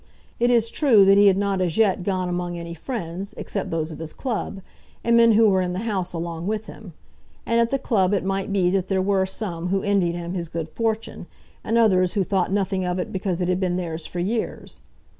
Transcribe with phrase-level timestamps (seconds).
[0.39, 3.91] It is true that he had not as yet gone among any friends, except those
[3.91, 4.61] of his club,
[5.03, 6.93] and men who were in the House along with him;
[7.45, 10.49] and at the club it might be that there were some who envied him his
[10.49, 11.27] good fortune,
[11.63, 14.79] and others who thought nothing of it because it had been theirs for years.